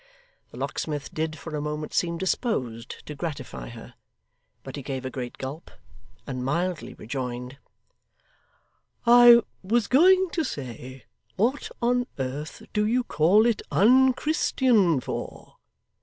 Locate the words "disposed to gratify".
2.17-3.69